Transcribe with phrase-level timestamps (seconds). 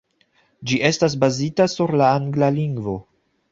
[0.71, 2.99] Ĝi estas bazita sur la angla lingvo.